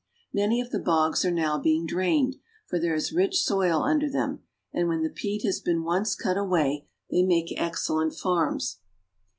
27 0.31 0.33
Many 0.49 0.61
of 0.61 0.71
the 0.71 0.79
bogs 0.79 1.23
are 1.25 1.29
now 1.31 1.59
being 1.59 1.85
drained, 1.85 2.37
for 2.65 2.79
there 2.79 2.95
is 2.95 3.13
rich 3.13 3.43
soil 3.43 3.83
under 3.83 4.09
them, 4.09 4.41
and 4.73 4.87
when 4.87 5.03
the 5.03 5.11
peat 5.11 5.43
has 5.43 5.59
been 5.59 5.83
once 5.83 6.15
cut 6.15 6.37
away, 6.37 6.87
they 7.11 7.21
make 7.21 7.53
excellent 7.55 8.15
farms. 8.15 8.79